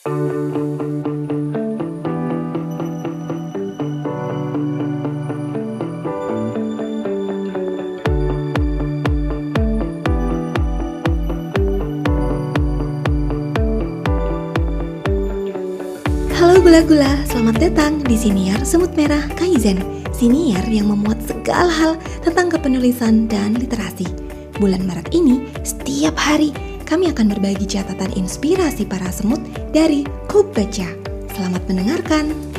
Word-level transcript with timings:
Halo 0.00 0.16
gula-gula, 16.64 17.20
selamat 17.28 17.60
datang 17.60 18.00
di 18.00 18.16
Siniar 18.16 18.64
Semut 18.64 18.96
Merah 18.96 19.28
Kaizen. 19.36 19.84
Siniar 20.16 20.64
yang 20.64 20.88
memuat 20.88 21.20
segala 21.28 21.68
hal 21.68 22.00
tentang 22.24 22.48
kepenulisan 22.48 23.28
dan 23.28 23.52
literasi. 23.52 24.08
Bulan 24.56 24.88
Maret 24.88 25.12
ini, 25.12 25.44
setiap 25.60 26.16
hari 26.16 26.56
kami 26.90 27.06
akan 27.14 27.30
berbagi 27.30 27.70
catatan 27.70 28.10
inspirasi 28.18 28.82
para 28.82 29.14
semut 29.14 29.38
dari 29.70 30.02
Kub 30.26 30.50
Baca. 30.50 30.90
Selamat 31.30 31.62
mendengarkan 31.70 32.49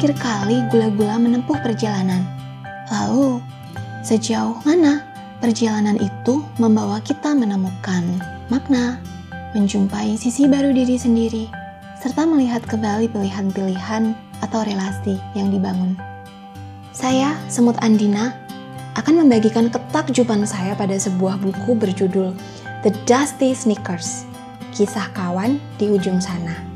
terakhir 0.00 0.16
kali 0.16 0.56
gula-gula 0.72 1.20
menempuh 1.20 1.60
perjalanan? 1.60 2.24
Lalu, 2.88 3.36
sejauh 4.00 4.56
mana 4.64 5.04
perjalanan 5.44 6.00
itu 6.00 6.40
membawa 6.56 7.04
kita 7.04 7.36
menemukan 7.36 8.16
makna, 8.48 8.96
menjumpai 9.52 10.16
sisi 10.16 10.48
baru 10.48 10.72
diri 10.72 10.96
sendiri, 10.96 11.52
serta 12.00 12.24
melihat 12.24 12.64
kembali 12.64 13.12
pilihan-pilihan 13.12 14.16
atau 14.40 14.64
relasi 14.64 15.20
yang 15.36 15.52
dibangun? 15.52 16.00
Saya, 16.96 17.36
Semut 17.52 17.76
Andina, 17.84 18.32
akan 18.96 19.28
membagikan 19.28 19.68
ketakjuban 19.68 20.48
saya 20.48 20.72
pada 20.80 20.96
sebuah 20.96 21.36
buku 21.44 21.76
berjudul 21.76 22.32
The 22.88 22.96
Dusty 23.04 23.52
Sneakers, 23.52 24.24
Kisah 24.72 25.12
Kawan 25.12 25.60
di 25.76 25.92
Ujung 25.92 26.24
Sana. 26.24 26.69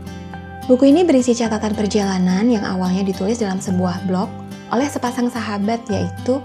Buku 0.64 0.88
ini 0.88 1.04
berisi 1.04 1.36
catatan 1.36 1.76
perjalanan 1.76 2.48
yang 2.48 2.64
awalnya 2.64 3.04
ditulis 3.04 3.36
dalam 3.36 3.60
sebuah 3.60 4.08
blog 4.08 4.32
oleh 4.72 4.88
sepasang 4.88 5.28
sahabat 5.28 5.84
yaitu 5.92 6.40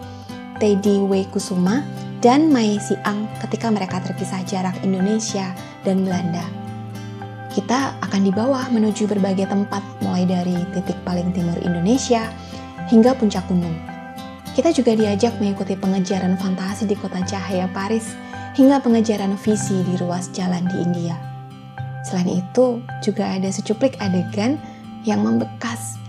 Teddy 0.59 0.99
W. 1.07 1.23
Kusuma 1.31 1.87
dan 2.19 2.51
Mai 2.51 2.75
Siang 2.83 3.31
ketika 3.47 3.71
mereka 3.71 4.03
terpisah 4.03 4.43
jarak 4.43 4.75
Indonesia 4.83 5.55
dan 5.87 6.03
Belanda. 6.03 6.43
Kita 7.55 7.95
akan 8.03 8.27
dibawa 8.27 8.67
menuju 8.67 9.07
berbagai 9.07 9.47
tempat 9.47 9.79
mulai 10.03 10.27
dari 10.27 10.67
titik 10.75 10.99
paling 11.07 11.31
timur 11.31 11.55
Indonesia 11.63 12.27
hingga 12.91 13.15
puncak 13.15 13.47
gunung. 13.47 13.79
Kita 14.51 14.75
juga 14.75 14.99
diajak 14.99 15.39
mengikuti 15.39 15.79
pengejaran 15.79 16.35
fantasi 16.35 16.91
di 16.91 16.99
kota 16.99 17.23
cahaya 17.23 17.71
Paris 17.71 18.11
hingga 18.59 18.83
pengejaran 18.83 19.39
visi 19.39 19.79
di 19.79 19.95
ruas 19.95 20.27
jalan 20.35 20.67
di 20.67 20.75
India. 20.83 21.38
Selain 22.03 22.39
itu, 22.39 22.79
juga 23.03 23.27
ada 23.27 23.51
secuplik 23.51 23.99
adegan 23.99 24.55
yang 25.03 25.23
membekas 25.23 25.99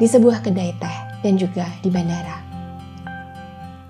di 0.00 0.06
sebuah 0.06 0.42
kedai 0.42 0.72
teh 0.78 0.96
dan 1.20 1.36
juga 1.36 1.68
di 1.84 1.92
bandara. 1.92 2.40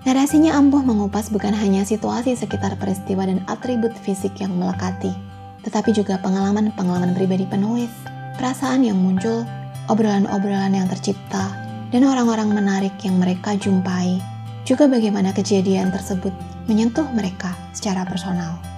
Narasinya 0.01 0.57
ampuh 0.57 0.81
mengupas 0.81 1.29
bukan 1.29 1.53
hanya 1.53 1.85
situasi 1.85 2.33
sekitar 2.33 2.73
peristiwa 2.81 3.29
dan 3.29 3.45
atribut 3.45 3.93
fisik 4.01 4.33
yang 4.41 4.49
melekati, 4.57 5.13
tetapi 5.61 5.93
juga 5.93 6.17
pengalaman-pengalaman 6.25 7.13
pribadi 7.13 7.45
penulis, 7.45 7.93
perasaan 8.41 8.81
yang 8.81 8.97
muncul, 8.97 9.45
obrolan-obrolan 9.93 10.73
yang 10.73 10.89
tercipta, 10.89 11.53
dan 11.93 12.01
orang-orang 12.01 12.49
menarik 12.49 12.95
yang 13.05 13.21
mereka 13.21 13.53
jumpai, 13.53 14.17
juga 14.65 14.89
bagaimana 14.89 15.29
kejadian 15.37 15.93
tersebut 15.93 16.33
menyentuh 16.65 17.05
mereka 17.13 17.53
secara 17.69 18.01
personal. 18.01 18.70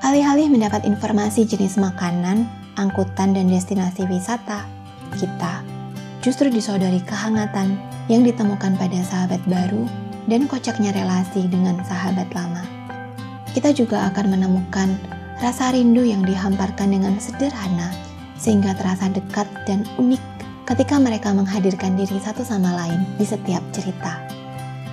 Alih-alih 0.00 0.48
mendapat 0.48 0.88
informasi 0.88 1.44
jenis 1.44 1.76
makanan, 1.76 2.48
angkutan, 2.80 3.36
dan 3.36 3.52
destinasi 3.52 4.08
wisata, 4.08 4.64
kita 5.12 5.60
justru 6.24 6.48
disodori 6.48 7.04
kehangatan 7.04 7.76
yang 8.08 8.24
ditemukan 8.24 8.80
pada 8.80 8.96
sahabat 9.04 9.44
baru 9.44 9.84
dan 10.24 10.48
kocaknya 10.48 10.96
relasi 10.96 11.44
dengan 11.52 11.84
sahabat 11.84 12.32
lama. 12.32 12.64
Kita 13.52 13.76
juga 13.76 14.08
akan 14.08 14.40
menemukan 14.40 14.88
rasa 15.44 15.76
rindu 15.76 16.00
yang 16.00 16.24
dihamparkan 16.24 16.96
dengan 16.96 17.20
sederhana 17.20 17.92
sehingga 18.40 18.72
terasa 18.80 19.12
dekat 19.12 19.44
dan 19.68 19.84
unik 20.00 20.22
ketika 20.64 20.96
mereka 20.96 21.28
menghadirkan 21.36 22.00
diri 22.00 22.16
satu 22.24 22.40
sama 22.40 22.72
lain 22.72 23.04
di 23.20 23.28
setiap 23.28 23.60
cerita. 23.76 24.16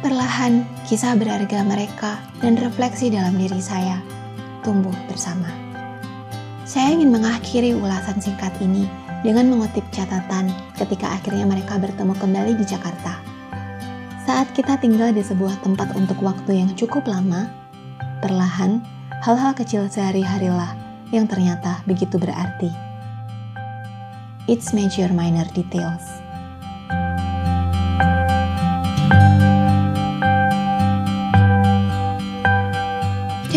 Perlahan, 0.04 0.68
kisah 0.84 1.16
berharga 1.16 1.64
mereka 1.64 2.20
dan 2.44 2.60
refleksi 2.60 3.08
dalam 3.08 3.40
diri 3.40 3.64
saya 3.64 4.17
tumbuh 4.68 4.92
bersama. 5.08 5.48
Saya 6.68 6.92
ingin 6.92 7.16
mengakhiri 7.16 7.72
ulasan 7.72 8.20
singkat 8.20 8.52
ini 8.60 8.84
dengan 9.24 9.48
mengutip 9.48 9.88
catatan 9.96 10.52
ketika 10.76 11.16
akhirnya 11.16 11.48
mereka 11.48 11.80
bertemu 11.80 12.12
kembali 12.20 12.60
di 12.60 12.68
Jakarta. 12.68 13.24
Saat 14.28 14.52
kita 14.52 14.76
tinggal 14.76 15.16
di 15.16 15.24
sebuah 15.24 15.64
tempat 15.64 15.96
untuk 15.96 16.20
waktu 16.20 16.60
yang 16.60 16.76
cukup 16.76 17.08
lama, 17.08 17.48
perlahan 18.20 18.84
hal-hal 19.24 19.56
kecil 19.56 19.88
sehari-harilah 19.88 20.76
yang 21.16 21.24
ternyata 21.24 21.80
begitu 21.88 22.20
berarti. 22.20 22.68
It's 24.52 24.76
major 24.76 25.08
minor 25.16 25.48
details. 25.56 26.27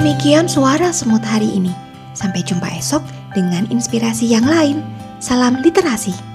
Demikian 0.01 0.49
suara 0.49 0.97
semut 0.97 1.21
hari 1.21 1.61
ini. 1.61 1.77
Sampai 2.17 2.41
jumpa 2.41 2.73
esok 2.73 3.05
dengan 3.37 3.69
inspirasi 3.69 4.33
yang 4.33 4.49
lain. 4.49 4.81
Salam 5.21 5.61
literasi. 5.61 6.30